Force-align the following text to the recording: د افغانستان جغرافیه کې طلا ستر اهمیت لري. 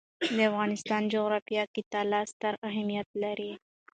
د 0.35 0.37
افغانستان 0.49 1.01
جغرافیه 1.13 1.63
کې 1.73 1.81
طلا 1.93 2.21
ستر 2.31 2.53
اهمیت 2.69 3.09
لري. 3.23 3.51